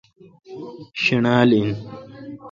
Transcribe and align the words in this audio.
شݨال 1.01 1.49
این۔ 1.57 1.69